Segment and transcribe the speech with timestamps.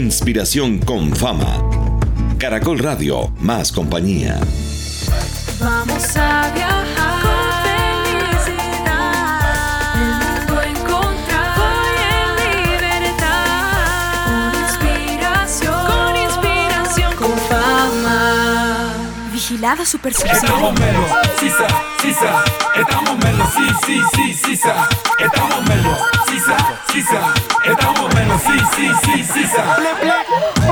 [0.00, 1.60] Inspiración con fama.
[2.38, 4.40] Caracol Radio, más compañía.
[5.60, 7.52] Vamos a viajar con
[8.48, 9.42] felicidad.
[10.00, 12.28] El mundo encontrar en
[12.72, 13.44] libertad.
[14.24, 18.94] Con inspiración, con inspiración, con fama.
[19.30, 21.06] Vigilada super Estamos melo,
[21.38, 21.66] sisa,
[22.00, 22.42] sisa.
[22.74, 24.88] Estamos melo, sí, sí, sí, sisa.
[25.18, 25.94] Estamos melo,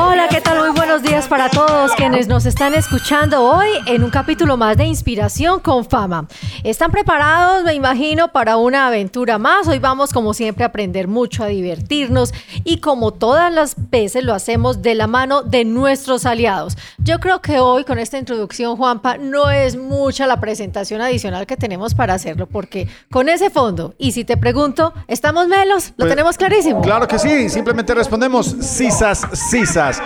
[0.01, 0.59] Hola, ¿qué tal?
[0.61, 4.87] Muy buenos días para todos quienes nos están escuchando hoy en un capítulo más de
[4.87, 6.27] Inspiración con Fama.
[6.65, 9.69] ¿Están preparados, me imagino, para una aventura más?
[9.69, 12.33] Hoy vamos, como siempre, a aprender mucho, a divertirnos
[12.65, 16.79] y como todas las veces lo hacemos de la mano de nuestros aliados.
[16.97, 21.59] Yo creo que hoy con esta introducción, Juanpa, no es mucha la presentación adicional que
[21.59, 25.91] tenemos para hacerlo, porque con ese fondo, y si te pregunto, ¿estamos melos?
[25.91, 26.81] Lo Pues, tenemos clarísimo.
[26.81, 30.01] Claro que sí, simplemente respondemos sisas, sisas.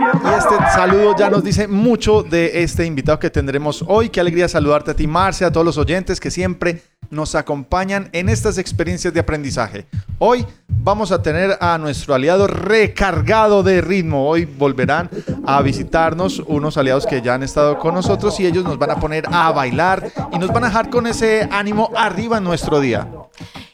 [0.00, 4.08] Y este saludo ya nos dice mucho de este invitado que tendremos hoy.
[4.08, 8.30] Qué alegría saludarte a ti, Marcia, a todos los oyentes que siempre nos acompañan en
[8.30, 9.86] estas experiencias de aprendizaje.
[10.18, 14.26] Hoy vamos a tener a nuestro aliado recargado de ritmo.
[14.26, 15.10] Hoy volverán
[15.46, 19.00] a visitarnos unos aliados que ya han estado con nosotros y ellos nos van a
[19.00, 23.06] poner a bailar y nos van a dejar con ese ánimo arriba en nuestro día.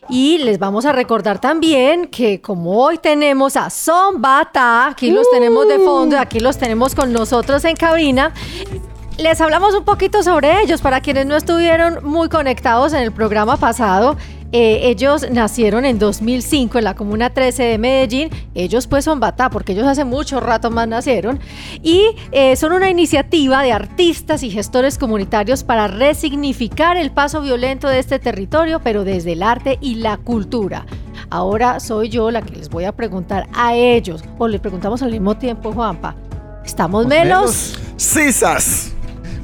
[0.09, 5.29] Y les vamos a recordar también que como hoy tenemos a Son Bata, aquí los
[5.31, 8.33] tenemos de fondo, y aquí los tenemos con nosotros en cabina.
[9.19, 13.57] Les hablamos un poquito sobre ellos para quienes no estuvieron muy conectados en el programa
[13.57, 14.17] pasado.
[14.53, 18.31] Eh, ellos nacieron en 2005 en la Comuna 13 de Medellín.
[18.55, 21.41] Ellos pues son Bata porque ellos hace mucho rato más nacieron.
[21.83, 22.03] Y
[22.33, 27.99] eh, son una iniciativa de artistas y gestores comunitarios para resignificar el paso violento de
[27.99, 30.87] este territorio, pero desde el arte y la cultura.
[31.31, 35.11] Ahora soy yo la que les voy a preguntar a ellos, o le preguntamos al
[35.11, 36.15] mismo tiempo, Juanpa.
[36.65, 37.79] ¿Estamos melos?
[37.97, 38.96] ¡Sisas!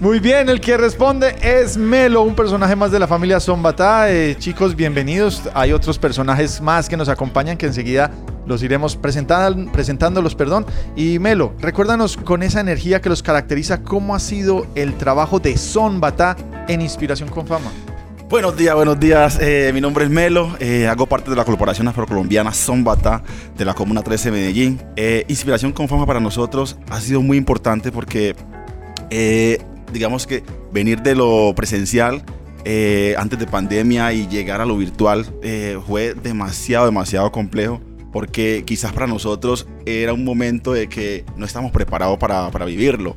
[0.03, 4.11] Muy bien, el que responde es Melo, un personaje más de la familia Zombatá.
[4.11, 5.42] Eh, chicos, bienvenidos.
[5.55, 8.11] Hay otros personajes más que nos acompañan que enseguida
[8.45, 10.67] los iremos presentándolos, perdón.
[10.96, 15.57] Y Melo, recuérdanos con esa energía que los caracteriza, cómo ha sido el trabajo de
[15.57, 16.36] Zombatá
[16.67, 17.70] en Inspiración con Fama.
[18.29, 19.39] Buenos días, buenos días.
[19.41, 20.57] Eh, mi nombre es Melo.
[20.58, 23.23] eh, hago parte de la Corporación Afrocolombiana Zombata
[23.57, 24.80] de la Comuna 13 de Medellín.
[25.29, 28.35] Inspiración con fama para nosotros ha sido muy importante porque,
[29.92, 30.42] digamos que
[30.73, 32.25] venir de lo presencial
[32.64, 37.80] eh, antes de pandemia y llegar a lo virtual eh, fue demasiado, demasiado complejo.
[38.13, 43.17] Porque quizás para nosotros era un momento de que no estamos preparados para, para vivirlo.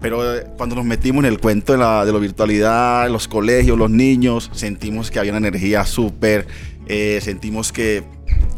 [0.00, 3.76] Pero eh, cuando nos metimos en el cuento de la, de la virtualidad, los colegios,
[3.76, 6.46] los niños, sentimos que había una energía súper,
[6.86, 8.04] eh, sentimos que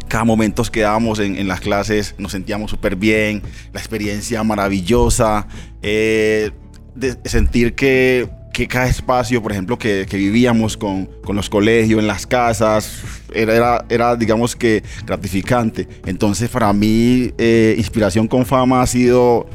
[0.09, 3.43] cada momento que dábamos en, en las clases nos sentíamos súper bien,
[3.73, 5.47] la experiencia maravillosa,
[5.83, 6.51] eh,
[6.99, 12.01] de sentir que, que cada espacio, por ejemplo, que, que vivíamos con, con los colegios,
[12.01, 15.89] en las casas, era, era, era, digamos que gratificante.
[16.07, 19.47] Entonces para mí, eh, Inspiración con Fama ha sido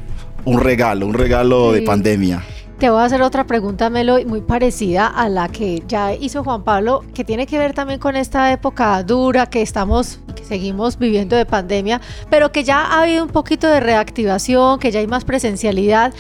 [0.45, 1.85] un regalo, un regalo de Sí.
[1.85, 2.43] pandemia.
[2.79, 6.63] Te voy a hacer otra pregunta, Melo, muy parecida a la que ya hizo Juan
[6.63, 11.37] Pablo, que tiene que ver también con esta época dura que estamos, que seguimos viviendo
[11.37, 15.23] de pandemia, pero que ya ha habido un poquito de reactivación, que ya hay más
[15.23, 16.13] presencialidad.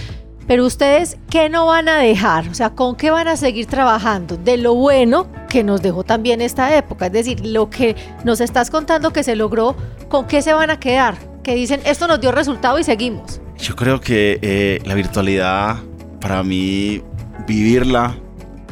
[0.47, 2.47] Pero ustedes, ¿qué no van a dejar?
[2.49, 4.35] O sea, ¿con qué van a seguir trabajando?
[4.35, 7.05] De lo bueno que nos dejó también esta época.
[7.07, 9.75] Es decir, lo que nos estás contando que se logró,
[10.09, 11.15] ¿con qué se van a quedar?
[11.43, 13.39] Que dicen, esto nos dio resultado y seguimos.
[13.57, 15.77] Yo creo que eh, la virtualidad,
[16.19, 17.01] para mí,
[17.47, 18.15] vivirla,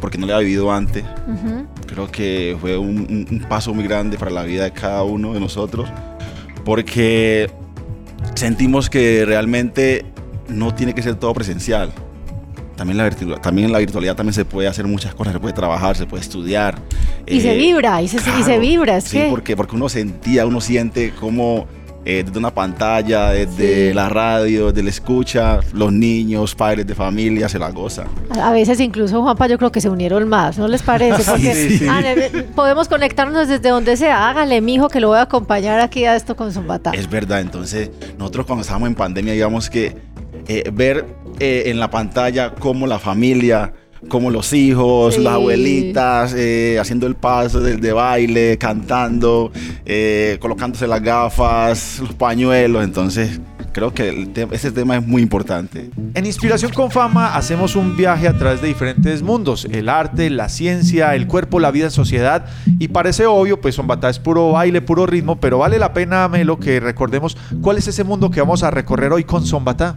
[0.01, 1.03] porque no la había vivido antes,
[1.85, 5.87] creo que fue un paso muy grande para la vida de cada uno de nosotros,
[6.65, 7.51] porque
[8.33, 10.05] sentimos que realmente
[10.51, 11.91] no tiene que ser todo presencial.
[12.75, 13.09] También, la
[13.41, 16.23] también en la virtualidad también se puede hacer muchas cosas, se puede trabajar, se puede
[16.23, 16.79] estudiar.
[17.27, 19.27] Y se Eh, vibra, y se, y se claro, vibra, es sí, que...
[19.29, 21.67] porque, porque uno sentía, uno siente como
[22.05, 23.93] eh, desde una pantalla, desde Sí.
[23.93, 28.07] la radio, desde la escucha, los niños, padres de familia se la gozan.
[28.41, 31.23] A veces incluso, Juanpa, yo creo que se unieron más, ¿no les parece?
[31.31, 31.85] Porque Sí, sí.
[31.87, 32.01] ah,
[32.55, 34.27] podemos conectarnos desde donde sea.
[34.29, 36.89] Hágale, mijo, que lo voy a acompañar aquí a esto con Zumbata.
[36.95, 39.95] Es verdad, entonces nosotros cuando estábamos en pandemia, digamos que
[40.47, 41.05] eh, ver
[41.39, 43.73] eh, en la pantalla cómo la familia,
[44.09, 45.21] cómo los hijos, Sí.
[45.21, 49.51] las abuelitas, eh, haciendo el paso de, de baile, cantando,
[49.85, 53.39] eh, colocándose las gafas, los pañuelos, entonces
[53.73, 55.91] Creo que el te- ese tema es muy importante.
[56.13, 60.49] En Inspiración con Fama hacemos un viaje a través de diferentes mundos, el arte, la
[60.49, 62.47] ciencia, el cuerpo, la vida en sociedad
[62.79, 66.59] y parece obvio, pues Zombatá es puro baile, puro ritmo, pero vale la pena, Melo,
[66.59, 69.95] que recordemos cuál es ese mundo que vamos a recorrer hoy con Zombatá.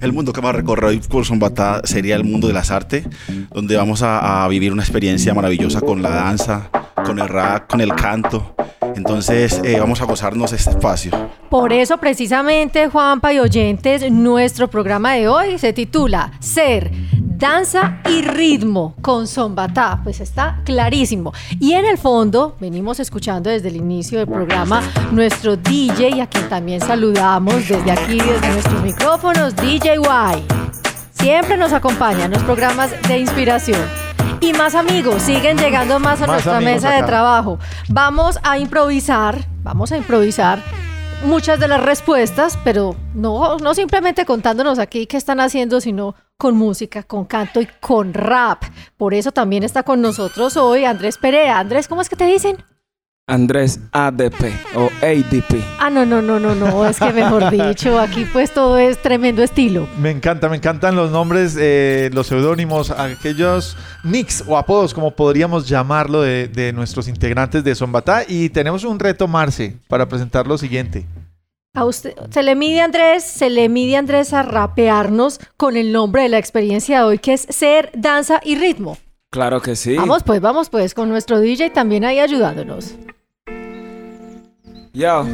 [0.00, 3.06] El mundo que vamos a recorrer con Zombatá sería el mundo de las artes,
[3.50, 6.70] donde vamos a, a vivir una experiencia maravillosa con la danza,
[7.04, 8.54] con el rap, con el canto.
[8.96, 11.12] Entonces eh, vamos a gozarnos este espacio.
[11.48, 16.90] Por eso, precisamente, Juanpa y oyentes, nuestro programa de hoy se titula Ser,
[17.42, 19.98] Danza y Ritmo con Zombatá.
[20.04, 21.32] Pues está clarísimo.
[21.58, 24.80] Y en el fondo, venimos escuchando desde el inicio del programa
[25.10, 31.20] nuestro DJ, a quien también saludamos desde aquí, desde nuestros micrófonos, DJ Y.
[31.20, 33.80] Siempre nos acompaña en los programas de inspiración.
[34.40, 37.58] Y más amigos, siguen llegando más a Más nuestra mesa de trabajo.
[37.88, 40.62] Vamos a improvisar, vamos a improvisar
[41.24, 46.56] muchas de las respuestas, pero no, no simplemente contándonos aquí qué están haciendo, sino con
[46.56, 48.64] música, con canto y con rap.
[48.96, 51.60] Por eso también está con nosotros hoy Andrés Perea.
[51.60, 52.56] Andrés, ¿cómo es que te dicen?
[53.28, 55.62] Andrés ADP o ADP.
[55.78, 59.40] Ah, no, no, no, no, no, es que mejor dicho, aquí pues todo es tremendo
[59.40, 59.86] estilo.
[60.00, 65.68] Me encanta, me encantan los nombres, eh, los seudónimos, aquellos nicks o apodos, como podríamos
[65.68, 68.24] llamarlo, de, de nuestros integrantes de Zombatá.
[68.26, 71.06] Y tenemos un reto, Marce, para presentar lo siguiente.
[71.74, 76.22] A usted, se le mide Andrés, se le mide Andrés a rapearnos con el nombre
[76.22, 78.98] de la experiencia de hoy, que es ser, danza y ritmo.
[79.30, 79.96] Claro que sí.
[79.96, 82.94] Vamos pues, vamos pues, con nuestro DJ también ahí ayudándonos.
[84.92, 85.24] Yo.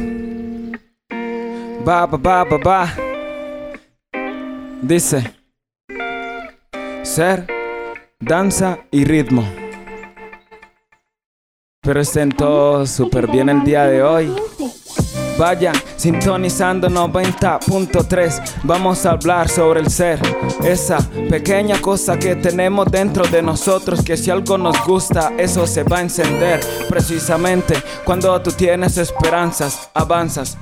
[1.85, 2.93] Va, va, va, va, va.
[4.81, 5.33] Dice.
[7.03, 7.47] Ser,
[8.17, 9.43] danza y ritmo.
[11.81, 14.33] Pero estén todos súper bien el día de hoy.
[15.39, 18.41] Vayan sintonizando 90.3.
[18.63, 20.19] Vamos a hablar sobre el ser.
[20.65, 20.97] Esa
[21.29, 24.03] pequeña cosa que tenemos dentro de nosotros.
[24.03, 26.59] Que si algo nos gusta, eso se va a encender.
[26.89, 30.57] Precisamente cuando tú tienes esperanzas, avanzas.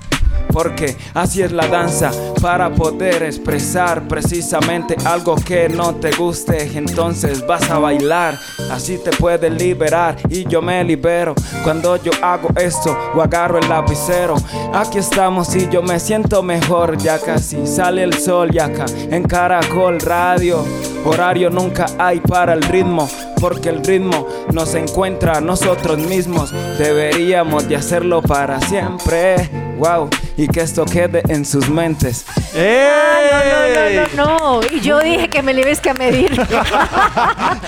[0.51, 2.11] Porque así es la danza
[2.41, 6.77] para poder expresar precisamente algo que no te guste.
[6.77, 8.39] Entonces vas a bailar,
[8.71, 10.15] así te puedes liberar.
[10.29, 14.35] Y yo me libero cuando yo hago esto o agarro el lapicero.
[14.73, 16.97] Aquí estamos y yo me siento mejor.
[16.97, 20.63] Ya casi sale el sol y acá en Caracol Radio.
[21.07, 23.09] Horario nunca hay para el ritmo,
[23.39, 26.51] porque el ritmo nos encuentra a nosotros mismos.
[26.77, 29.50] Deberíamos de hacerlo para siempre.
[29.77, 32.25] Wow, y que esto quede en sus mentes.
[32.54, 32.88] ¡Ey!
[32.92, 34.68] Ah, No, no, no, no.
[34.71, 36.31] Y yo dije que me le ibas que a medir.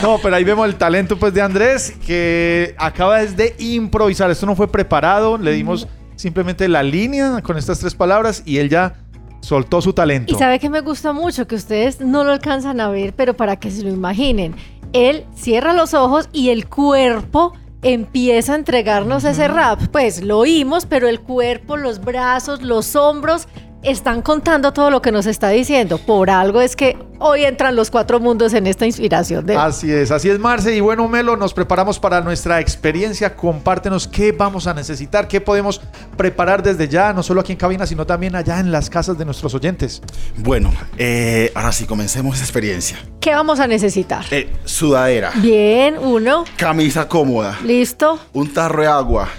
[0.01, 4.29] No, pero ahí vemos el talento pues de Andrés que acaba de improvisar.
[4.31, 8.69] Esto no fue preparado, le dimos simplemente la línea con estas tres palabras y él
[8.69, 8.95] ya
[9.41, 10.33] soltó su talento.
[10.33, 13.57] Y sabe que me gusta mucho que ustedes no lo alcanzan a ver, pero para
[13.57, 14.55] que se lo imaginen.
[14.93, 19.81] Él cierra los ojos y el cuerpo empieza a entregarnos ese rap.
[19.91, 23.47] Pues lo oímos, pero el cuerpo, los brazos, los hombros
[23.83, 25.97] están contando todo lo que nos está diciendo.
[25.97, 30.11] Por algo es que hoy entran los cuatro mundos en esta inspiración de Así es,
[30.11, 30.75] así es Marce.
[30.75, 33.35] Y bueno, Melo, nos preparamos para nuestra experiencia.
[33.35, 35.81] Compártenos qué vamos a necesitar, qué podemos
[36.17, 39.25] preparar desde ya, no solo aquí en cabina, sino también allá en las casas de
[39.25, 40.01] nuestros oyentes.
[40.37, 42.97] Bueno, eh, ahora sí, comencemos esa experiencia.
[43.21, 44.25] ¿Qué vamos a necesitar?
[44.31, 49.29] Eh, sudadera, Bien, uno, camisa cómoda, listo, un tarro de agua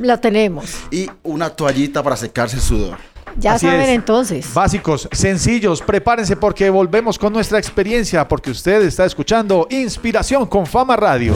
[0.00, 0.76] la tenemos.
[0.90, 2.98] y una toallita para secarse el sudor.
[3.40, 3.88] Ya Así saben es.
[3.88, 4.54] entonces.
[4.54, 10.94] Básicos, sencillos, prepárense porque volvemos con nuestra experiencia, porque usted está escuchando Inspiración con Fama
[10.96, 11.34] Radio.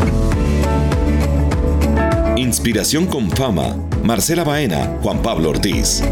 [2.37, 3.76] Inspiración con fama.
[4.02, 6.02] Marcela Baena, Juan Pablo Ortiz.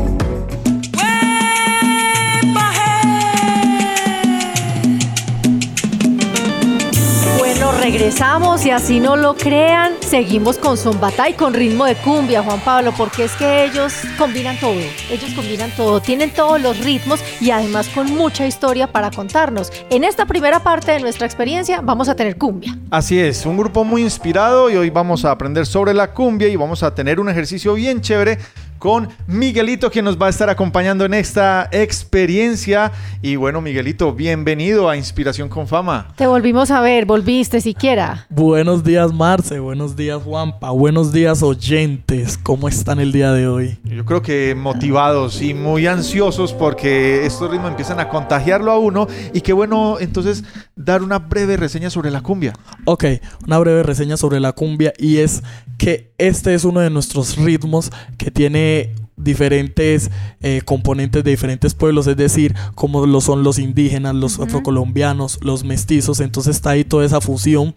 [7.83, 12.61] Regresamos y así no lo crean, seguimos con Zombatá y con ritmo de cumbia, Juan
[12.61, 14.79] Pablo, porque es que ellos combinan todo,
[15.11, 19.73] ellos combinan todo, tienen todos los ritmos y además con mucha historia para contarnos.
[19.91, 22.79] En esta primera parte de nuestra experiencia vamos a tener cumbia.
[22.89, 26.55] Así es, un grupo muy inspirado y hoy vamos a aprender sobre la cumbia y
[26.55, 28.39] vamos a tener un ejercicio bien chévere
[28.83, 32.91] con Miguelito quien nos va a estar acompañando en esta experiencia.
[33.23, 36.13] Y bueno, Miguelito, bienvenido a Inspiración con Fama.
[36.17, 38.27] Te volvimos a ver, volviste siquiera.
[38.29, 39.61] Buenos días, Marce.
[39.61, 40.73] Buenos días, Juanpa.
[40.73, 42.37] Buenos días, oyentes.
[42.37, 43.79] ¿Cómo están el día de hoy?
[43.85, 49.07] Yo creo que motivados y muy ansiosos porque estos ritmos empiezan a contagiarlo a uno
[49.33, 50.43] y qué bueno entonces
[50.75, 52.53] dar una breve reseña sobre la cumbia.
[52.87, 53.05] Ok,
[53.47, 55.45] una breve reseña sobre la cumbia y es
[55.79, 58.72] que este es uno de nuestros ritmos que tiene
[59.17, 60.11] diferentes
[60.41, 65.65] eh, componentes de diferentes pueblos, es decir, como lo son los indígenas, los afrocolombianos, los
[65.65, 67.75] mestizos, entonces está ahí toda esa fusión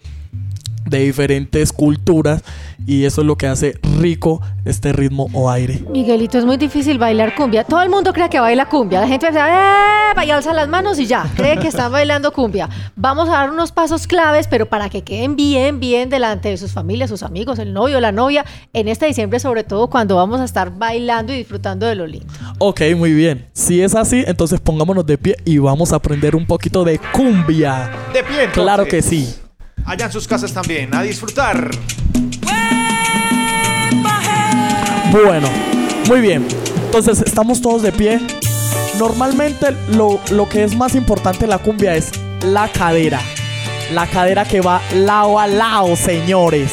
[0.86, 2.42] de diferentes culturas
[2.86, 5.82] y eso es lo que hace rico este ritmo o aire.
[5.90, 7.64] Miguelito, es muy difícil bailar cumbia.
[7.64, 9.00] Todo el mundo cree que baila cumbia.
[9.00, 10.26] La gente dice, ¡eh!
[10.26, 11.30] Y alza las manos y ya.
[11.36, 12.68] Cree que están bailando cumbia.
[12.96, 16.72] Vamos a dar unos pasos claves, pero para que queden bien, bien delante de sus
[16.72, 20.44] familias, sus amigos, el novio, la novia, en este diciembre, sobre todo cuando vamos a
[20.44, 22.26] estar bailando y disfrutando de lo lindo.
[22.58, 23.46] Ok, muy bien.
[23.52, 27.90] Si es así, entonces pongámonos de pie y vamos a aprender un poquito de cumbia.
[28.12, 28.62] De pie, entonces.
[28.62, 29.32] Claro que sí.
[29.86, 31.70] Allá en sus casas también, a disfrutar.
[35.12, 35.48] Bueno,
[36.08, 36.46] muy bien.
[36.86, 38.20] Entonces, estamos todos de pie.
[38.98, 42.10] Normalmente lo, lo que es más importante en la cumbia es
[42.42, 43.20] la cadera.
[43.92, 46.72] La cadera que va lado a lado, señores.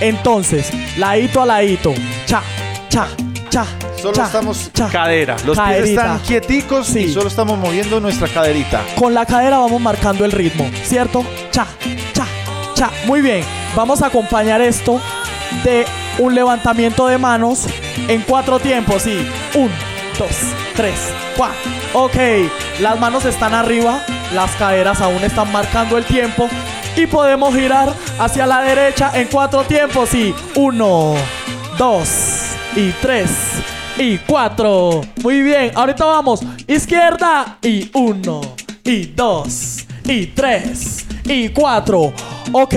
[0.00, 1.94] Entonces, ladito a ladito.
[2.26, 2.42] Cha,
[2.88, 3.08] cha,
[3.48, 3.64] cha.
[4.00, 4.88] Solo cha, estamos cha.
[4.88, 5.34] cadera.
[5.44, 6.02] Los pies Caderita.
[6.02, 7.00] están quieticos Sí.
[7.00, 8.82] y solo estamos moviendo nuestra caderita.
[8.98, 11.24] Con la cadera vamos marcando el ritmo, ¿cierto?
[11.50, 11.66] Cha,
[13.06, 13.44] Muy bien.
[13.74, 15.00] Vamos a acompañar esto
[15.64, 15.84] de
[16.18, 17.66] un levantamiento de manos
[18.08, 19.02] en cuatro tiempos.
[19.02, 19.26] Sí.
[19.54, 19.70] Un,
[20.18, 20.30] dos,
[20.74, 20.94] tres,
[21.36, 21.58] cuatro.
[21.92, 22.16] Ok.
[22.80, 24.00] Las manos están arriba.
[24.32, 26.48] Las caderas aún están marcando el tiempo.
[26.96, 30.08] Y podemos girar hacia la derecha en cuatro tiempos.
[30.08, 30.34] Sí.
[30.56, 31.14] Uno,
[31.78, 32.08] dos
[32.76, 33.30] y tres
[33.98, 35.02] y cuatro.
[35.22, 36.40] Muy bien, ahorita vamos.
[36.66, 38.40] Izquierda y uno
[38.82, 42.12] y dos y tres y cuatro.
[42.52, 42.74] Ok,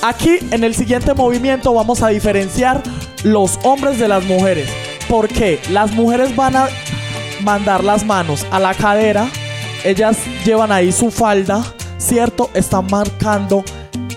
[0.00, 2.82] aquí en el siguiente movimiento vamos a diferenciar
[3.22, 4.70] los hombres de las mujeres.
[5.10, 6.68] Porque las mujeres van a
[7.42, 9.28] mandar las manos a la cadera.
[9.84, 11.62] Ellas llevan ahí su falda,
[11.98, 12.48] ¿cierto?
[12.54, 13.62] Están marcando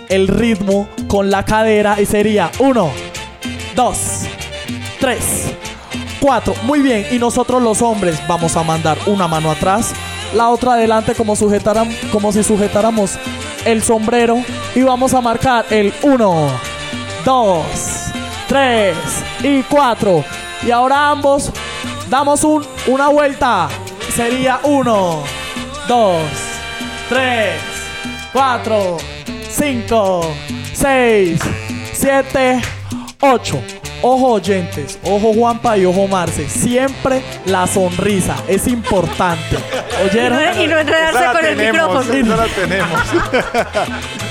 [0.08, 2.90] el ritmo con la cadera y sería uno,
[3.76, 3.98] dos,
[5.02, 5.52] tres,
[6.22, 6.56] cuatro.
[6.64, 7.08] Muy bien.
[7.12, 9.92] Y nosotros los hombres vamos a mandar una mano atrás,
[10.34, 11.36] la otra adelante como,
[12.12, 13.18] como si sujetáramos
[13.66, 14.44] el sombrero.
[14.76, 16.48] Y vamos a marcar el uno,
[17.26, 17.66] dos,
[18.48, 18.96] tres
[19.42, 20.24] y cuatro.
[20.66, 21.52] Y ahora ambos
[22.10, 23.70] damos un, una vuelta.
[24.16, 25.24] Sería uno,
[25.88, 26.22] dos,
[27.10, 27.56] tres,
[28.32, 28.98] cuatro,
[29.50, 30.26] cinco,
[30.74, 31.40] seis,
[31.94, 32.62] siete,
[33.22, 33.62] ocho.
[34.06, 36.50] Ojo oyentes, ojo Juanpa y ojo Marce.
[36.50, 39.58] Siempre la sonrisa es importante.
[40.06, 40.62] ¿Oyeron?
[40.62, 42.14] Y no enredarse Esa la con el tenemos, micrófono.
[42.14, 43.00] esa la tenemos.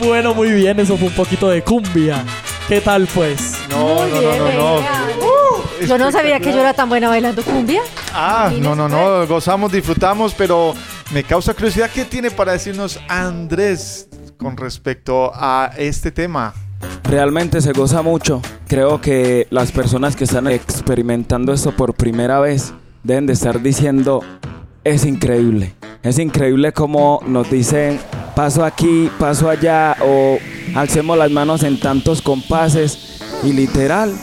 [0.00, 2.22] Bueno, muy bien, eso fue un poquito de cumbia.
[2.68, 3.54] ¿Qué tal pues?
[3.70, 4.74] No, Muy no, bien, no, no, no.
[4.76, 5.86] venga.
[5.86, 7.80] Yo no sabía que yo era tan buena bailando cumbia.
[8.12, 10.74] Ah, no, no, no, gozamos, disfrutamos, pero
[11.12, 16.52] me causa curiosidad qué tiene para decirnos Andrés con respecto a este tema.
[17.04, 18.42] Realmente se goza mucho.
[18.66, 24.22] Creo que las personas que están experimentando esto por primera vez deben de estar diciendo,
[24.84, 25.74] es increíble.
[26.02, 27.98] Es increíble como nos dicen,
[28.36, 30.38] paso aquí, paso allá, o
[30.74, 33.20] alcemos las manos en tantos compases.
[33.42, 34.14] Y literal,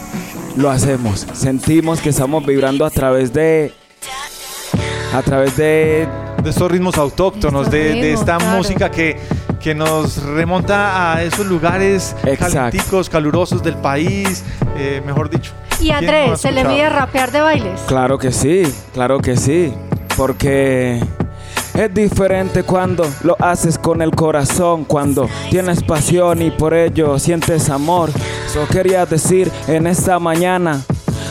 [0.55, 1.25] lo hacemos.
[1.33, 3.73] Sentimos que estamos vibrando a través de...
[5.13, 6.07] A través de
[6.41, 8.57] De estos ritmos autóctonos, de, esta claro.
[8.57, 9.19] música que,
[9.59, 12.55] que nos remonta a esos lugares Exacto.
[12.55, 14.43] calenticos, calurosos del país,
[14.77, 15.51] eh, mejor dicho.
[15.81, 17.81] Y ¿Quién no ha Andrés, ¿se le mide rapear de bailes?
[17.87, 18.63] Claro que sí,
[18.93, 19.73] claro que sí.
[20.21, 20.99] Porque
[21.73, 27.71] es diferente cuando lo haces con el corazón, cuando tienes pasión y por ello sientes
[27.71, 28.11] amor.
[28.45, 30.79] Eso quería decir en esta mañana.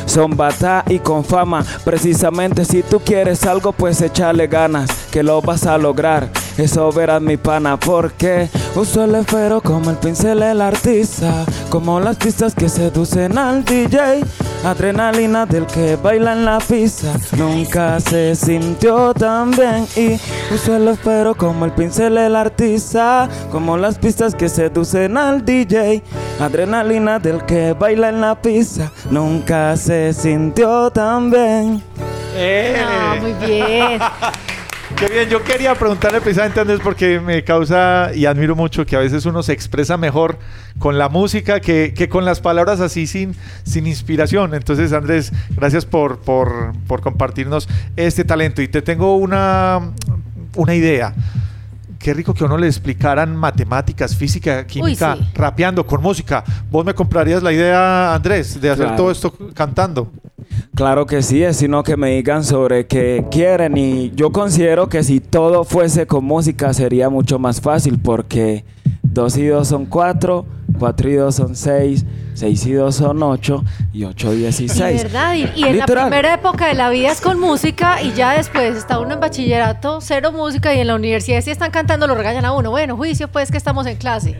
[0.06, 1.64] Son bata y con fama.
[1.84, 6.28] Precisamente si tú quieres algo, pues échale ganas, que lo vas a lograr.
[6.58, 12.16] Eso verás mi pana, porque uso el esfero como el pincel el artista, como las
[12.16, 14.22] pistas que seducen al DJ.
[14.62, 20.20] Adrenalina del que baila en la pista Nunca se sintió tan bien Y
[20.52, 26.02] uso el esfero como el pincel el artista Como las pistas que seducen al DJ
[26.38, 31.82] Adrenalina del que baila en la pista Nunca se sintió tan bien
[32.34, 33.98] Eh, Ah, muy bien.
[35.00, 38.96] Qué bien, yo quería preguntarle precisamente a Andrés porque me causa y admiro mucho que
[38.96, 40.38] a veces uno se expresa mejor
[40.78, 44.54] con la música que, que con las palabras así sin, sin inspiración.
[44.54, 47.66] Entonces, Andrés, gracias por, por, por compartirnos
[47.96, 48.60] este talento.
[48.60, 49.80] Y te tengo una,
[50.54, 51.14] una idea.
[51.98, 55.28] Qué rico que a uno le explicaran matemáticas, física, química, sí.
[55.34, 56.44] rapeando con música.
[56.70, 58.96] ¿Vos me comprarías la idea, Andrés, de hacer Claro.
[58.98, 60.12] todo esto cantando?
[60.80, 65.02] Claro que sí, es sino que me digan sobre qué quieren y yo considero que
[65.02, 68.64] si todo fuese con música sería mucho más fácil porque
[69.02, 70.46] dos y dos son cuatro,
[70.78, 75.02] 4 y 2 son 6, 6 y 2 son 8 y 8 Y 16.
[75.02, 78.38] verdad, y, y en la primera época de la vida es con música y ya
[78.38, 82.14] después está uno en bachillerato, cero música y en la universidad si están cantando lo
[82.14, 82.70] regañan a uno.
[82.70, 84.34] Bueno, juicio pues que estamos en clase.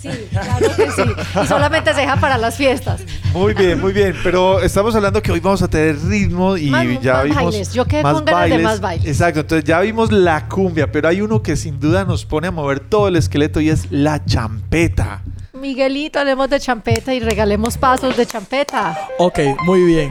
[0.00, 1.02] Sí, claro que sí.
[1.42, 3.02] Y solamente se deja para las fiestas.
[3.34, 4.14] Muy bien, muy bien.
[4.22, 7.44] Pero estamos hablando que hoy vamos a tener ritmo y Más- ya más vimos.
[7.44, 7.72] bailes.
[7.74, 9.06] Yo quedé con ganas de más bailes.
[9.06, 12.50] Exacto, entonces ya vimos la cumbia, pero hay uno que sin duda nos pone a
[12.50, 15.22] mover todo el esqueleto y es la champeta.
[15.52, 18.96] Miguelito, hablemos de champeta y regalemos pasos de champeta.
[19.18, 20.08] Ok, muy bien.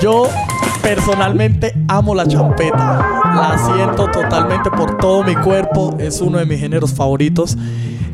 [0.00, 0.28] Yo
[0.82, 3.06] personalmente amo la champeta.
[3.24, 5.96] La siento totalmente por todo mi cuerpo.
[6.00, 7.56] Es uno de mis géneros favoritos.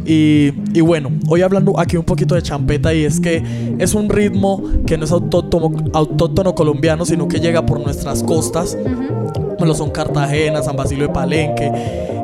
[0.07, 3.43] Y, y bueno, hoy hablando aquí un poquito de champeta y es que
[3.79, 8.77] es un ritmo que no es autóctono, autóctono colombiano, sino que llega por nuestras costas.
[8.77, 11.73] Como lo son Cartagena, San Basilio de Palenque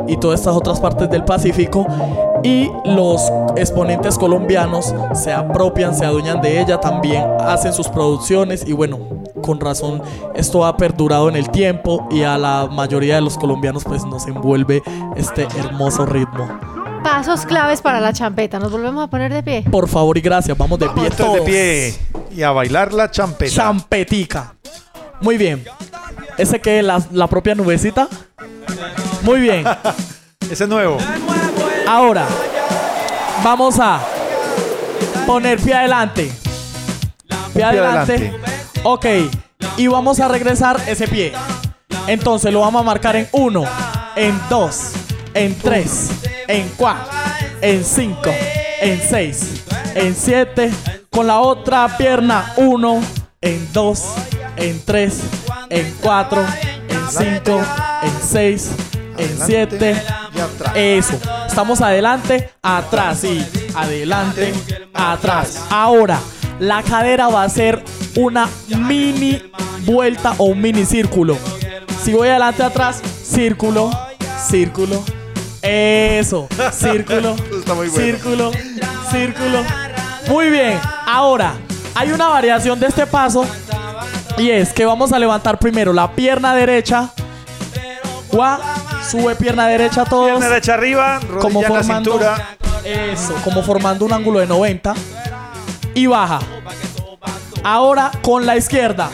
[0.07, 1.87] y todas estas otras partes del Pacífico.
[2.45, 3.23] Y los
[3.57, 8.99] exponentes colombianos se apropian, se adueñan de ella, también hacen sus producciones y bueno,
[9.43, 10.03] con razón
[10.35, 14.27] esto ha perdurado en el tiempo y a la mayoría de los colombianos pues nos
[14.27, 14.83] envuelve
[15.17, 16.82] este hermoso ritmo.
[17.03, 18.59] Pasos claves para la champeta.
[18.59, 19.65] Nos volvemos a poner de pie.
[19.71, 21.41] Por favor y gracias, vamos de pie Entonces, de todos.
[21.47, 21.95] pie
[22.37, 23.53] y a bailar la champeta.
[23.53, 24.55] Champetica.
[25.21, 25.65] Muy bien.
[26.39, 28.09] ¿Ese que es la, la propia nubecita?
[29.23, 29.65] Muy bien.
[30.51, 30.97] Ese es nuevo.
[31.89, 32.27] Ahora,
[33.43, 34.01] vamos a
[35.27, 36.33] poner pie adelante.
[37.53, 38.15] Pie adelante.
[38.15, 38.41] adelante.
[38.85, 39.07] Ok.
[39.77, 41.33] Y vamos a regresar ese pie.
[42.07, 43.65] Entonces lo vamos a marcar en 1,
[44.17, 44.93] en 2,
[45.35, 46.11] en 3,
[46.53, 47.05] en 4,
[47.63, 48.31] en 5,
[48.83, 50.71] en 6, en 7.
[51.11, 53.01] Con la otra pierna 1,
[53.41, 54.05] en 2,
[54.57, 55.21] en 3,
[55.71, 56.45] en 4,
[56.89, 57.61] en 5,
[58.03, 58.71] en 6,
[59.17, 60.03] en 7.
[60.35, 60.73] y atrás.
[60.75, 61.19] Eso.
[61.47, 63.45] Estamos adelante, atrás, sí.
[63.75, 64.53] Adelante,
[64.93, 65.65] atrás.
[65.71, 66.21] Ahora,
[66.59, 67.83] la cadera va a ser
[68.15, 69.43] una mini
[69.87, 71.39] vuelta o un mini círculo.
[72.03, 73.91] Si voy adelante, atrás, círculo,
[74.49, 75.03] círculo.
[75.75, 78.05] Eso, círculo, Está muy bueno.
[78.05, 78.50] círculo,
[79.11, 79.59] círculo.
[80.29, 80.79] Muy bien.
[81.07, 81.55] Ahora,
[81.95, 83.47] hay una variación de este paso
[84.37, 87.09] y es que vamos a levantar primero la pierna derecha.
[88.31, 88.61] Gua,
[89.11, 92.57] sube pierna derecha todos Pierna derecha arriba, rodilla como en la formando cintura.
[92.85, 94.92] eso, como formando un ángulo de 90
[95.94, 96.38] y baja.
[97.64, 99.09] Ahora con la izquierda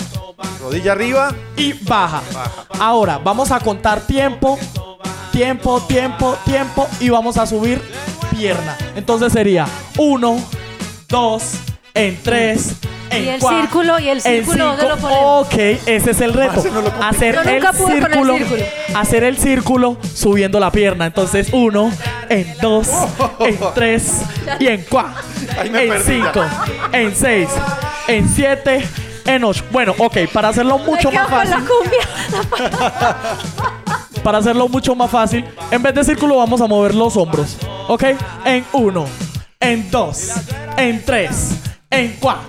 [0.60, 1.32] Rodilla arriba.
[1.56, 2.20] y baja.
[2.80, 4.58] Ahora vamos a contar tiempo,
[5.38, 7.80] tiempo, tiempo, tiempo y vamos a subir
[8.36, 8.76] pierna.
[8.96, 10.36] Entonces sería 1,
[11.08, 11.42] 2,
[11.94, 12.72] en 3,
[13.10, 14.96] en Y el cuatro, círculo, y el círculo, ¿dónde cinco.
[14.96, 15.46] lo ponemos?
[15.46, 15.54] Ok,
[15.86, 16.54] ese es el reto.
[16.54, 18.64] Marce no hacer Yo el nunca pude con el círculo, círculo.
[18.96, 21.06] hacer el círculo subiendo la pierna.
[21.06, 21.92] Entonces, 1,
[22.30, 22.88] en 2,
[23.40, 24.12] en 3
[24.58, 25.10] y en 4.
[25.60, 26.32] Ahí me En perdí ya.
[26.32, 26.44] 5,
[26.94, 27.48] en 6,
[28.08, 28.88] en 7,
[29.24, 29.64] en 8.
[29.70, 31.50] Bueno, ok, para hacerlo mucho Me más fácil.
[31.50, 33.28] la cumbia.
[34.22, 37.56] Para hacerlo mucho más fácil, en vez de círculo vamos a mover los hombros.
[37.88, 38.04] ¿Ok?
[38.44, 39.04] En 1,
[39.60, 40.30] en 2,
[40.76, 41.30] en 3,
[41.90, 42.40] en 4,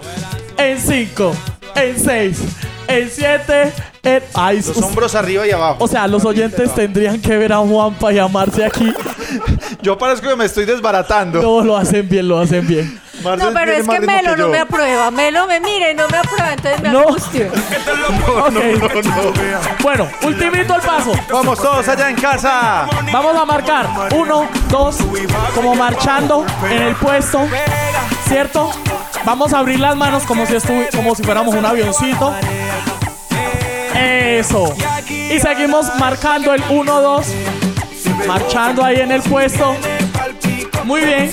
[0.57, 1.31] en 5,
[1.75, 2.39] en 6,
[2.87, 4.23] en 7, en...
[4.33, 5.83] Ay, Los hombros arriba y abajo.
[5.83, 8.91] o sea, los oyentes tendrían que ver a Juanpa y amarse aquí.
[9.81, 11.41] Yo parezco que me estoy desbaratando.
[11.41, 12.99] No, lo hacen bien, lo hacen bien.
[13.23, 15.11] Marce No, pero es que Melo no me aprueba.
[15.11, 16.99] Melo me mire y no me aprueba, entonces me No.
[16.99, 17.51] angustio.
[18.27, 19.39] Ok.
[19.81, 21.13] Bueno, ultimito el paso.
[21.31, 22.87] Vamos todos allá en casa.
[23.11, 23.87] Vamos a marcar.
[24.13, 24.97] Uno, dos,
[25.55, 27.47] como marchando en el puesto.
[28.27, 28.71] ¿Cierto?
[29.25, 32.33] Vamos a abrir las manos como si, estu- como si fuéramos un avioncito.
[33.95, 34.73] Eso.
[35.09, 37.27] Y seguimos marcando el 1, 2.
[38.27, 39.75] Marchando ahí en el puesto.
[40.83, 41.31] Muy bien.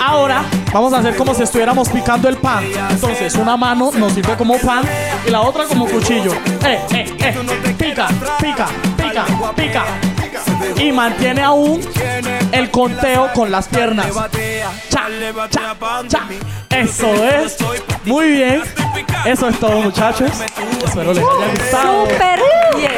[0.00, 0.44] Ahora
[0.74, 2.64] vamos a hacer como si estuviéramos picando el pan.
[2.90, 4.82] Entonces, una mano nos sirve como pan
[5.26, 6.34] y la otra como cuchillo.
[6.66, 7.74] Eh, eh, eh.
[7.78, 8.08] Pica,
[8.40, 9.84] pica, pica, pica.
[10.76, 11.80] Y mantiene aún
[12.50, 14.08] el conteo con las piernas.
[14.90, 15.06] Cha,
[15.48, 15.76] cha,
[16.08, 16.28] cha.
[16.70, 17.56] Eso es.
[18.04, 18.62] Muy bien.
[19.24, 20.30] Eso es todo, muchachos.
[20.84, 22.06] Espero les haya gustado.
[22.06, 22.40] Súper
[22.76, 22.92] bien.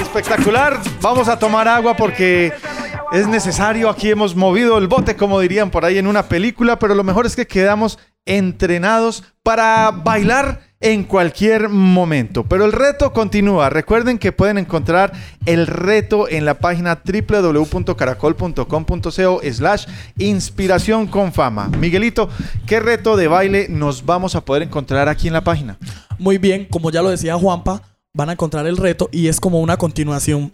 [0.00, 0.80] Espectacular.
[1.02, 2.54] Vamos a tomar agua porque
[3.12, 3.88] es necesario.
[3.88, 7.26] Aquí hemos movido el bote, como dirían por ahí en una película, pero lo mejor
[7.26, 12.44] es que quedamos entrenados para bailar en cualquier momento.
[12.44, 13.68] Pero el reto continúa.
[13.70, 15.12] Recuerden que pueden encontrar
[15.46, 19.86] el reto en la página www.caracol.com.co slash
[20.18, 21.68] inspiración con fama.
[21.68, 22.28] Miguelito,
[22.66, 25.78] ¿qué reto de baile nos vamos a poder encontrar aquí en la página?
[26.18, 29.60] Muy bien, como ya lo decía Juanpa, van a encontrar el reto y es como
[29.60, 30.52] una continuación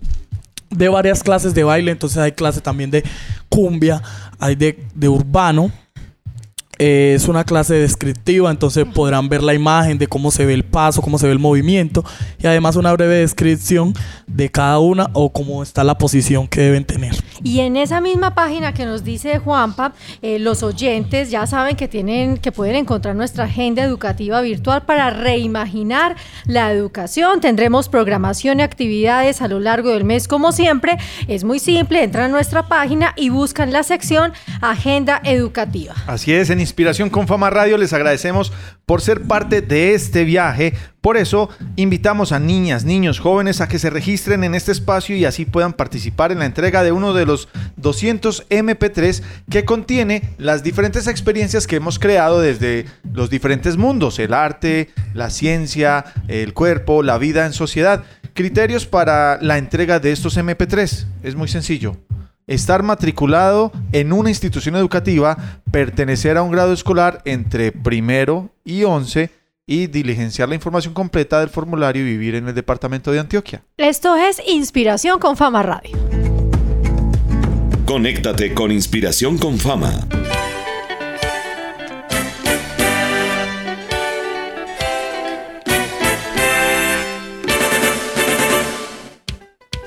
[0.70, 1.90] de varias clases de baile.
[1.90, 3.05] Entonces hay clase también de
[3.48, 4.03] cumbia,
[4.38, 5.70] hay de, de urbano.
[6.78, 10.64] Eh, es una clase descriptiva, entonces podrán ver la imagen de cómo se ve el
[10.64, 12.04] paso, cómo se ve el movimiento
[12.38, 13.94] y además una breve descripción
[14.26, 17.14] de cada una o cómo está la posición que deben tener.
[17.42, 21.88] Y en esa misma página que nos dice Juanpa, eh, los oyentes ya saben que
[21.88, 27.40] tienen, que pueden encontrar nuestra agenda educativa virtual para reimaginar la educación.
[27.40, 30.96] Tendremos programación y actividades a lo largo del mes, como siempre.
[31.28, 35.94] Es muy simple, entran a nuestra página y buscan la sección Agenda Educativa.
[36.06, 38.50] Así es, en Inspiración con Fama Radio les agradecemos
[38.87, 40.72] por ser parte de este viaje.
[41.03, 45.27] Por eso invitamos a niñas, niños, jóvenes a que se registren en este espacio y
[45.27, 50.62] así puedan participar en la entrega de uno de los 200 MP3 que contiene las
[50.62, 57.03] diferentes experiencias que hemos creado desde los diferentes mundos, el arte, la ciencia, el cuerpo,
[57.03, 58.05] la vida en sociedad.
[58.33, 61.05] Criterios para la entrega de estos MP3.
[61.22, 61.98] Es muy sencillo
[62.46, 69.30] estar matriculado en una institución educativa, pertenecer a un grado escolar entre primero y once
[69.66, 73.62] y diligenciar la información completa del formulario y vivir en el departamento de Antioquia.
[73.76, 75.96] Esto es Inspiración con Fama Radio.
[77.87, 80.07] Conéctate con Inspiración con Fama.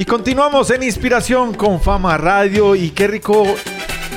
[0.07, 3.43] Continuamos en Inspiración con Fama Radio y qué rico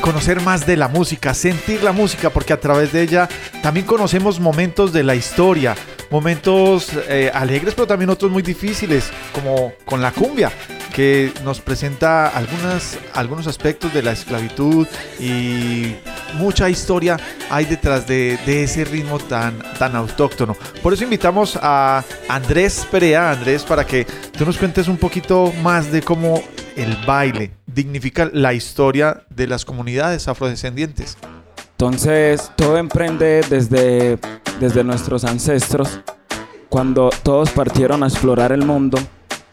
[0.01, 3.29] conocer más de la música, sentir la música, porque a través de ella
[3.63, 5.75] también conocemos momentos de la historia,
[6.11, 10.53] momentos eh, alegres, pero también otros muy difíciles, como con la cumbia,
[10.95, 14.87] que nos presenta algunos aspectos de la esclavitud
[15.19, 15.95] y
[16.35, 17.17] mucha historia
[17.51, 20.57] hay detrás de, ese ritmo tan, tan autóctono.
[20.83, 25.91] Por eso invitamos a Andrés Perea, Andrés, para que tú nos cuentes un poquito más
[25.91, 26.43] de cómo
[26.77, 31.17] el baile dignifica la historia de las comunidades afrodescendientes.
[31.73, 34.19] Entonces, todo emprende desde,
[34.61, 36.01] desde nuestros ancestros,
[36.69, 38.99] cuando todos partieron a explorar el mundo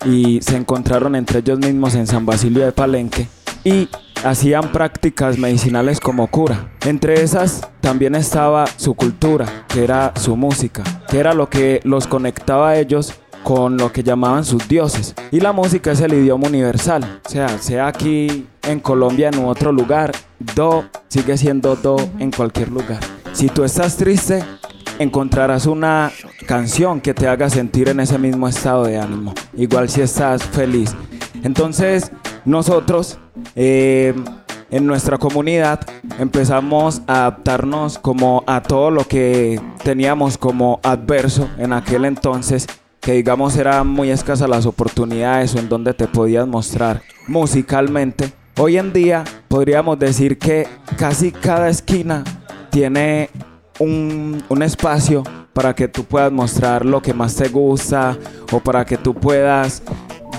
[0.05, 3.27] y se encontraron entre ellos mismos en San Basilio de Palenque
[3.63, 3.89] y
[4.23, 6.71] hacían prácticas medicinales como cura.
[6.85, 12.07] Entre esas también estaba su cultura, que era su música, que era lo que los
[12.07, 15.15] conectaba a ellos con lo que llamaban sus dioses.
[15.31, 17.21] Y la música es el idioma universal.
[17.25, 20.11] O sea, sea aquí en Colombia, en otro lugar,
[20.55, 22.99] do sigue siendo do en cualquier lugar.
[23.31, 24.43] Si tú estás triste,
[24.99, 26.11] encontrarás una
[26.45, 29.33] canción que te haga sentir en ese mismo estado de ánimo.
[29.55, 30.93] Igual si estás feliz.
[31.43, 32.11] Entonces,
[32.45, 33.19] nosotros
[33.55, 34.13] eh,
[34.69, 35.79] en nuestra comunidad
[36.19, 42.67] empezamos a adaptarnos como a todo lo que teníamos como adverso en aquel entonces
[42.99, 48.33] que digamos eran muy escasas las oportunidades o en donde te podías mostrar musicalmente.
[48.57, 52.25] Hoy en día podríamos decir que casi cada esquina
[52.69, 53.29] tiene
[53.79, 55.23] un, un espacio
[55.53, 58.17] para que tú puedas mostrar lo que más te gusta
[58.51, 59.81] o para que tú puedas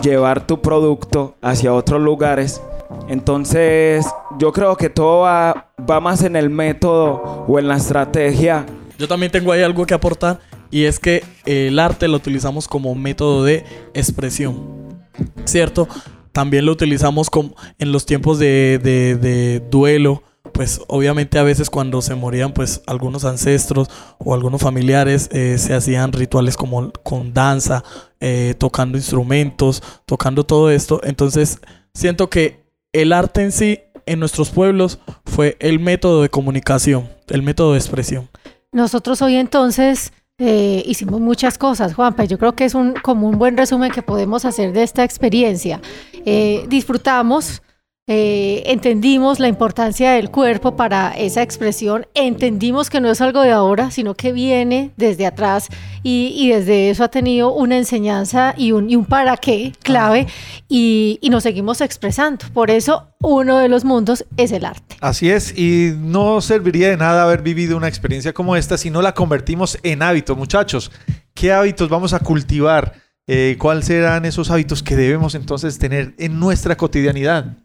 [0.03, 2.61] llevar tu producto hacia otros lugares.
[3.09, 4.07] Entonces
[4.39, 8.67] yo creo que todo va, más en el método o en la estrategia
[8.99, 12.95] Yo también tengo ahí algo que aportar y es que el arte lo utilizamos como
[12.95, 14.99] método de expresión,
[15.47, 15.89] ¿cierto?
[16.33, 20.23] También lo utilizamos como en los tiempos de duelo,
[20.59, 25.73] pues obviamente a veces cuando se morían pues algunos ancestros o algunos familiares eh, se
[25.73, 27.85] hacían rituales como con danza,
[28.21, 31.01] eh, tocando instrumentos, tocando todo esto.
[31.05, 31.61] Entonces
[31.95, 32.68] siento que
[33.03, 37.79] el arte en sí en nuestros pueblos fue el método de comunicación, el método de
[37.79, 38.29] expresión.
[38.73, 42.25] Nosotros hoy entonces eh, hicimos muchas cosas, Juanpa.
[42.25, 45.81] Yo creo que es un, como un buen resumen que podemos hacer de esta experiencia.
[46.25, 47.63] Eh, disfrutamos,
[48.09, 53.53] eh, entendimos la importancia del cuerpo para esa expresión, entendimos que no es algo de
[53.53, 55.69] ahora, sino que viene desde atrás
[56.03, 60.27] y, y desde eso ha tenido una enseñanza y un, y un para qué clave
[60.69, 62.47] y, y nos seguimos expresando.
[62.55, 64.97] Por eso uno de los mundos es el arte.
[65.01, 69.03] Así es, y no serviría de nada haber vivido una experiencia como esta si no
[69.03, 70.91] la convertimos en hábito, muchachos.
[71.35, 72.95] ¿Qué hábitos vamos a cultivar?
[73.31, 77.59] Eh, ¿Cuáles serán esos hábitos que debemos entonces tener en nuestra cotidianidad?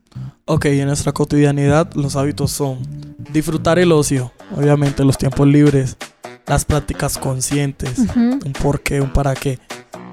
[0.45, 2.79] Ok, en nuestra cotidianidad los hábitos son
[3.31, 5.97] disfrutar el ocio, obviamente los tiempos libres,
[6.45, 9.59] las prácticas conscientes, un por qué, un para qué,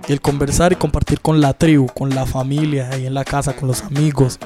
[0.09, 3.55] y el conversar y compartir con la tribu, con la familia, ahí en la casa,
[3.55, 4.39] con los amigos,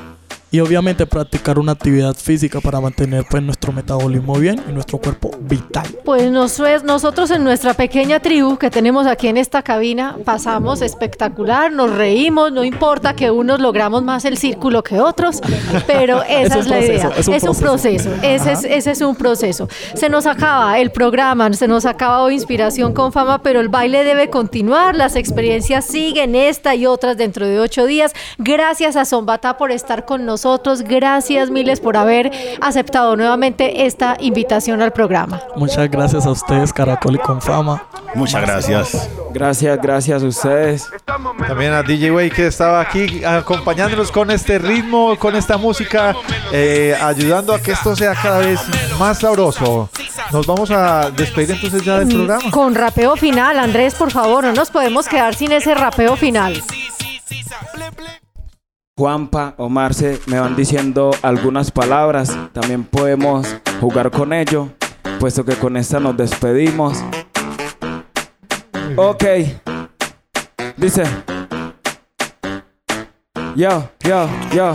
[0.54, 5.32] y obviamente practicar una actividad física para mantener pues nuestro metabolismo bien y nuestro cuerpo
[5.40, 5.84] vital.
[6.04, 11.72] Pues nos- nosotros en nuestra pequeña tribu que tenemos aquí en esta cabina pasamos espectacular,
[11.72, 15.40] nos reímos, no importa que unos logramos más el círculo que otros,
[15.88, 17.36] pero esa es, la proceso, idea.
[17.36, 18.10] es un proceso, proceso.
[18.22, 19.68] ese es, ese es un proceso.
[19.94, 24.04] Se nos acaba el programa, se nos acaba hoy Inspiración con Fama, pero el baile
[24.04, 28.12] debe continuar, las experiencias siguen, esta y otras dentro de ocho días.
[28.38, 30.43] Gracias a Zombata por estar con nosotros,
[30.86, 32.30] gracias miles por haber
[32.60, 35.40] aceptado nuevamente esta invitación al programa.
[35.56, 37.82] Muchas gracias a ustedes, Caracol y con fama.
[38.14, 39.08] Muchas gracias.
[39.32, 40.88] Gracias, gracias a ustedes.
[41.04, 46.14] También a DJ Way que estaba aquí acompañándonos con este ritmo, con esta música,
[46.52, 48.60] eh, ayudando a que esto sea cada vez
[48.98, 49.88] más sabroso.
[50.32, 52.50] Nos vamos a despedir entonces ya del programa.
[52.50, 56.62] Con rapeo final, Andrés, por favor, no nos podemos quedar sin ese rapeo final.
[58.96, 62.32] Juanpa o Marce me van diciendo algunas palabras.
[62.52, 63.44] También podemos
[63.80, 64.68] jugar con ello,
[65.18, 67.02] puesto que con esta nos despedimos.
[68.94, 69.24] Ok.
[70.76, 71.02] Dice.
[73.56, 74.72] Yo, yo, yo.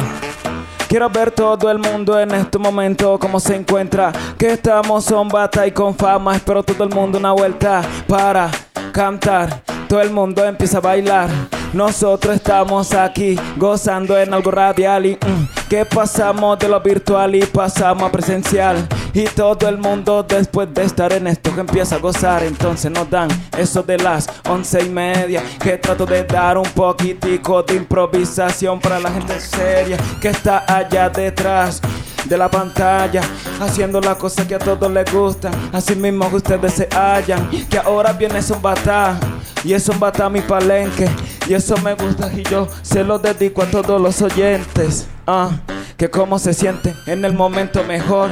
[0.90, 4.12] Quiero ver todo el mundo en este momento cómo se encuentra.
[4.38, 6.36] Que estamos son bata y con fama.
[6.36, 8.52] Espero todo el mundo una vuelta para
[8.92, 9.64] cantar.
[9.88, 11.30] Todo el mundo empieza a bailar.
[11.74, 17.46] Nosotros estamos aquí gozando en algo radial y mm, que pasamos de lo virtual y
[17.46, 18.88] pasamos a presencial.
[19.14, 23.10] Y todo el mundo después de estar en esto que empieza a gozar, entonces nos
[23.10, 25.44] dan eso de las once y media.
[25.62, 31.10] Que trato de dar un poquitico de improvisación para la gente seria que está allá
[31.10, 31.82] detrás
[32.26, 33.22] de la pantalla,
[33.60, 37.80] haciendo la cosa que a todos les gusta, así mismo que ustedes se hallan, que
[37.80, 39.18] ahora viene Zumbatá,
[39.64, 41.10] y es Zumbatá mi palenque,
[41.50, 45.50] y eso me gusta y yo se lo dedico a todos los oyentes, ah,
[45.98, 48.30] que cómo se sienten en el momento mejor.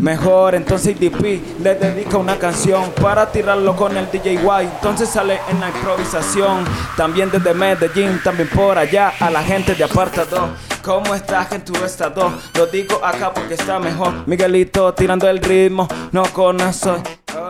[0.00, 4.64] Mejor, entonces DP le dedica una canción para tirarlo con el DJ Y.
[4.64, 6.64] Entonces sale en la improvisación.
[6.96, 10.48] También desde Medellín, también por allá a la gente de apartado.
[10.82, 12.32] ¿Cómo estás en tu estado?
[12.54, 14.26] Lo digo acá porque está mejor.
[14.26, 17.00] Miguelito tirando el ritmo, no conozco.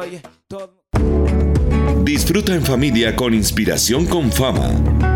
[0.01, 0.83] Oye, todo.
[2.05, 5.12] Disfruta en familia con Inspiración con Fama.